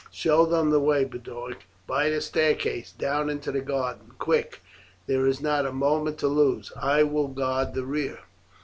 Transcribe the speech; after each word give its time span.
Show 0.11 0.47
them 0.47 0.71
the 0.71 0.79
way, 0.79 1.03
Boduoc, 1.05 1.57
by 1.85 2.09
the 2.09 2.21
staircase 2.21 2.91
down 2.91 3.29
into 3.29 3.51
the 3.51 3.61
garden. 3.61 4.13
Quick! 4.17 4.63
there 5.05 5.27
is 5.27 5.41
not 5.41 5.67
a 5.67 5.71
moment 5.71 6.17
to 6.21 6.27
lose. 6.27 6.71
I 6.75 7.03
will 7.03 7.27
guard 7.27 7.75
the 7.75 7.85
rear." 7.85 8.21